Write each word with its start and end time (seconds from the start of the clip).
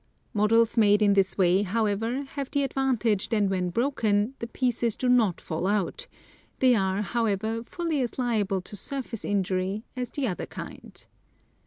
Models 0.33 0.77
made 0.77 1.03
in 1.03 1.13
this 1.13 1.37
way, 1.37 1.61
however, 1.61 2.23
have 2.29 2.49
the 2.49 2.63
advantage 2.63 3.29
that 3.29 3.43
when 3.49 3.69
broken 3.69 4.33
the 4.39 4.47
pieces 4.47 4.95
do 4.95 5.07
not 5.07 5.39
fall 5.39 5.67
out, 5.67 6.07
they 6.57 6.73
are, 6.73 7.03
however, 7.03 7.63
fully 7.63 8.01
as 8.01 8.17
liable 8.17 8.61
to 8.61 8.75
surface 8.75 9.23
injury 9.23 9.83
as 9.95 10.09
the 10.09 10.27
other 10.27 10.47
kind. 10.47 11.05